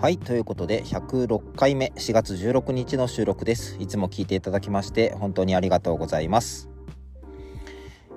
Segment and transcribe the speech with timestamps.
[0.00, 3.76] はい、ということで106回目4月16日の収録です。
[3.80, 6.77] いつも聞いていただきまして本当にありがとうございます。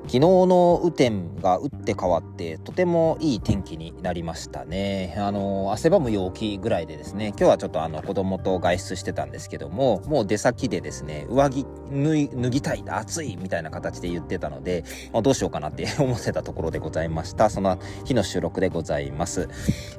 [0.04, 5.16] 昨日の雨天が打って変わってとてもいい天気になりましたね。
[5.18, 17.50] あの、汗ばむ陽気ぐらいでですね、今日はちょっとあの子供と外出してたんですけども、もう出先でですね、上着脱ぎたい、暑いみたいな形で言ってたので、まあ、どうしようかなって 思ってたところでございました。
[17.50, 19.50] その日の収録でございます。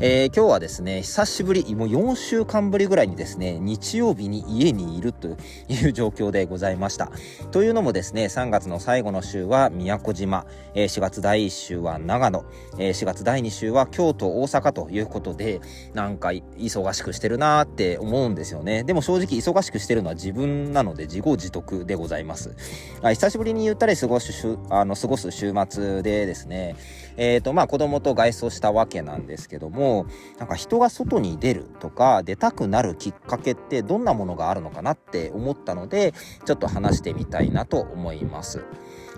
[0.01, 5.29] えー、今日はですね、久しぶり、もう4週間ぶりぐらいにですね、日曜日に家にいると
[5.69, 7.11] いう状況でございました。
[7.51, 12.45] というのもですね、3月の最後の週は宮古島、えー、4月第1週は長野、
[12.79, 15.61] えー、4月第2週は京都、大阪ということで、
[15.95, 18.85] なんか忙しくしてるなーって思うんですよね。
[18.85, 22.55] でも正直忙しくしてるのは自分なので自業自得でございます。
[23.03, 26.77] あ久しぶりにゆったり過ごす週あの過ごす週末でですね、
[27.17, 30.07] えっ、ー、とまあ子供と外出したわけなんですけども、
[30.39, 36.13] なんか人が外に出るとか出たくなるきっかけってどんなものがあるのかなって思ったので、
[36.45, 38.65] ちょっと話してみたいなと思います。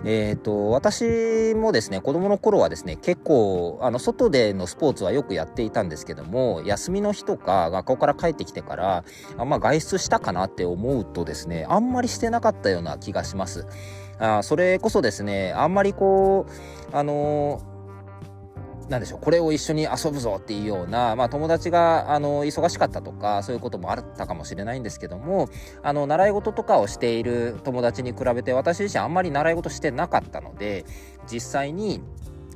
[0.03, 9.03] えっ、ー、と、私もですね、子供の頃はですね、結構、あの、外でのスポーツはよくやっていたんですけども、休みの日とか学校から帰ってきてから、
[9.37, 13.65] あんま、外出したかなって思うとですね、あんまりしてなかったような気がします。
[14.17, 16.45] あそれこそですね、あんまりこ
[16.93, 17.74] う、あのー
[18.89, 25.49] なんでしょう、これを一緒に遊ぶぞっていうような、まあ友達が、あの、忙しかったとか、そういうこともあったかもしれないんですけども、
[25.81, 30.85] あの、習い事とかをしている友達に比べて、私自身あんまり習い事してなかったので、
[31.31, 32.01] 実際に、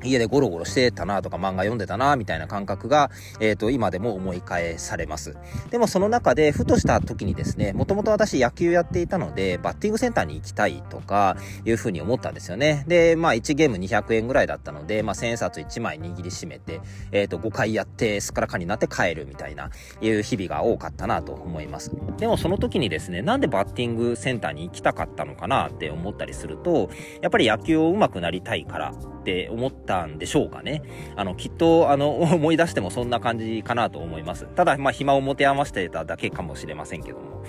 [0.03, 5.35] 家でゴロゴロしてたなとか漫画読んでたなみたいな感覚が、えっ、ー、と、今でも思い返されます。
[5.69, 12.85] でもその中で、ふとした時にですね、もともと私野球やっていたので、バッティングセンターに行きたいとか、いうふうに思ったんですよね。
[12.87, 19.69] で、まあ1ゲーム200円ぐらいだったので、まあ1000円札1枚握りしめて、えっ、ー、と、5回やって、すっからかになって帰るみたいな、
[20.01, 21.91] いう日々が多かったなと思います。
[22.17, 26.89] でもその時にですね、なんでバッティングセンターに行きたかったのかなって思ったりすると、
[27.21, 28.93] やっぱり野球を上手くなりたいから
[29.29, 30.81] って思ったんでしょうかね。
[31.15, 34.47] あの、きっと、あの、 思い出してもそんな感じかなと思います。
[34.55, 37.43] ただ、まあ、暇を持て余してただけかもしれませんけども。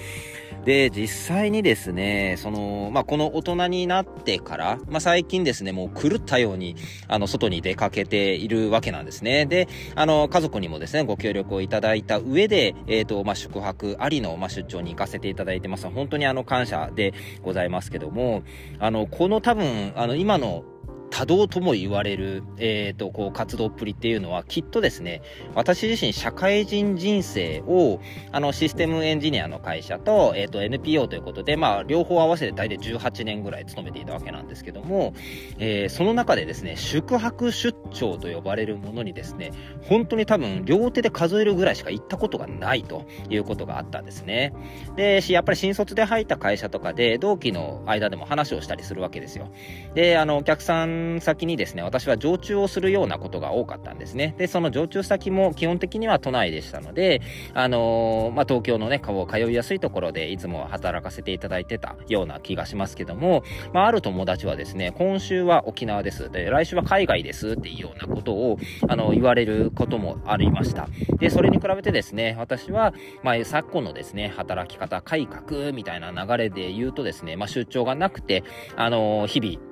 [0.64, 6.76] で、実際にですね、その、まあ、この大人になってから、まあ、最近ですね、もう狂ったように、
[7.08, 9.47] あの、外に出かけているわけなんですね。
[9.47, 15.88] で、あの、家族にもですね、ご協力をいただいた上で、えっ、ー、と、まあ、宿泊ありの、まあ、出張に行かせていただいてます。
[15.88, 18.42] 本当にあの、感謝でございますけども、
[18.78, 20.64] あの、この多分、あの、今の
[21.10, 25.22] 多動とも言われる、えっ、ー、と、こう、活動っぷりっていうのは、きっとですね、
[25.54, 28.00] 私自身、社会人人生を、
[28.32, 35.12] あの、システムエンジニアの会社と、えっ、ー、と、NPO ということで、まあ、両方合わせて大体18年ぐらい勤めていたわけなんですけども、
[35.59, 39.50] えー、その中でですね、宿泊出張と呼ばれるものにですね、
[39.82, 44.53] 本当に多分、両手で数えるぐらいしか行ったことがないということがあったんですね。
[44.97, 49.50] で、やっぱり新卒で入った会社とかで、同期の間でも話をしたりするわけですよ。
[49.94, 54.34] で、あの、お客さん先にですね、私は常駐をするようなことが多かったんですね。
[54.38, 57.21] で、その常駐先も基本的には都内でしたので、
[57.55, 66.31] あのー、まあ、東京のね、顔を通いやすいところでいつも働かせていただいてたような気がしますけども、まあ、ある友達はですね、今週は沖縄です。
[66.31, 68.59] で、来週は海外ですっていうようなことを、
[68.89, 70.89] あの、言われることもありました。
[71.19, 78.45] で、それに比べてですね、私は、まあ、昨今のですね、働き方改革みたいな流れで言うとですね、まあ、出張がなくて、
[78.77, 79.70] あのー、日々、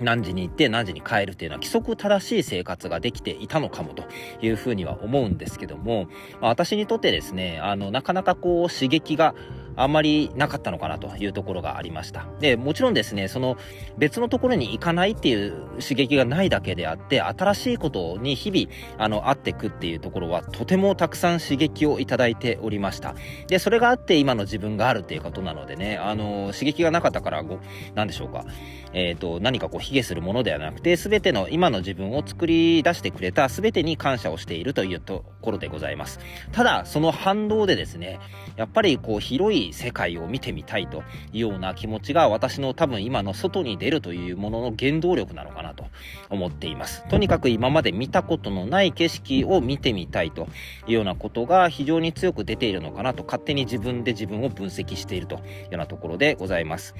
[0.00, 4.04] 何時に行って何時に帰るっていうのは規則正しい生活ができていたのかもと
[4.42, 6.08] いうふうには思うんですけども、
[6.40, 9.34] まあ、私にとってですね、あの、なかなかこう刺激が
[9.76, 12.26] あんまりなかったのかなというところがありました。
[12.40, 13.56] で、もちろんですね、その
[13.98, 23.14] 別のところに行かないっていう刺激がないだけであって、新しいことに日々、あの、会っていくっていうところは、とてもたくさん刺激をいただいておりました。
[23.48, 27.58] で、それがあって今の自分があるっていうことなのでね、あの、刺激がなかったからご、
[27.94, 28.44] なんでしょうか。
[28.92, 36.20] えっ、ー、と、何かこう、卑下するものではなくて、すべての今の自分を作り出してくれたすべてに感謝をしているというところでございます。
[36.52, 38.20] ただ、その反動でですね、
[38.56, 41.02] やっぱりこう、広いい世界を見てみたいと
[41.32, 45.84] いうような気持ちが私の多分今の外に出るというものの原動力なのかなと
[46.30, 47.06] 思っています。
[47.08, 50.48] とにかく今まで見たことのない景色を見てみたいと
[50.86, 56.94] いうようなことが非常に強く出ているのかなと勝手に自分で自分を分析しているというようなところでございます。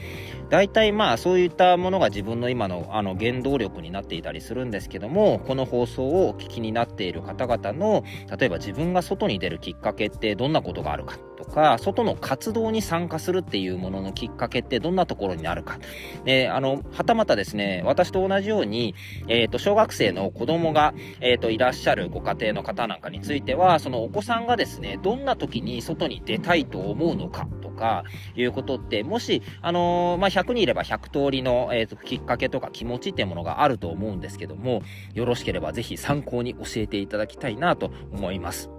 [0.51, 8.05] 大体まあそういったものが自分の今のあの原動力になっていたりするんですけども、この放送をお聞きになっている方々の、
[8.39, 15.79] 例えば自分が外に出るきっかけってどんなことがあるかとか、外の活動に参加するっていうもののきっかけってどんなところにあるか。
[16.25, 18.95] で、あの、はたまたですね、私と同じように、
[19.29, 28.05] えっ、ー、と、小学生の子供が、えっ、ー、と、いらっしゃるご家庭の方なんかについては、そのお子さんがですね、どんな時に外に出たいと思うのかとか、
[28.37, 34.83] いうことって、もし、あのー、まあ、100人いれば100通りの、えっ、と、きっかけとか気持ちっていうものがあると思うんですけども、
[35.15, 38.71] よろしければぜひ参考に教えていただきたいなと思います。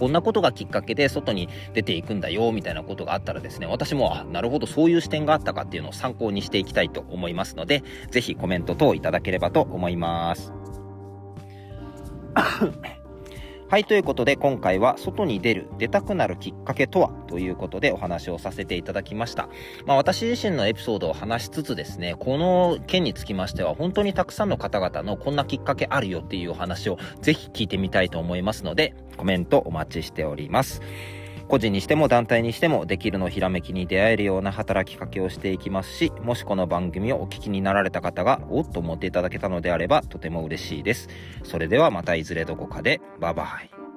[0.00, 10.54] こんなことがきっかけで外に出ていくんだよみたいなことがあったらですね、私も、あ、なるほど、そういう視点があったかっていうのを参考にしていきたいと思いますので、ぜひコメント等いただければと思います。
[13.70, 19.48] はい、ということで今回は外に出る、出たくなるきっかけとはということでお話をさせていただきました。
[19.86, 30.82] まあ私自身のエピソードを話しつつですね、この件につきましては本当にたくさんの方々のこんなきっかけあるよっていうお話をぜひ聞いてみたいと思いますので、コメントお待ちしております。
[31.50, 41.08] 個人にしても団体にしてもできるのひらめきに出会えるような働きかけをしていきますし、もしこの番組をお聞きになられた方がおっと思っていただけたのであればとても嬉しいです。
[41.42, 43.89] それではまたいずれどこかで、バイバイ。